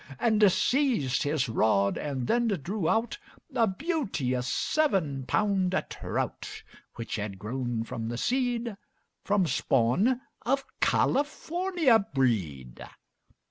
And 0.17 0.51
seized 0.51 1.21
his 1.21 1.47
rod 1.47 1.95
and 1.95 2.25
then 2.25 2.47
drew 2.47 2.89
out 2.89 3.19
A 3.53 3.67
beauteous 3.67 4.47
seven 4.47 5.27
pound 5.27 5.75
trout, 5.91 6.63
Which 6.95 7.17
had 7.17 7.37
grown 7.37 7.83
from 7.83 8.07
the 8.07 8.17
seed 8.17 8.75
From 9.23 9.45
spawn 9.45 10.21
of 10.43 10.65
California 10.79 11.99
breed. 12.15 12.83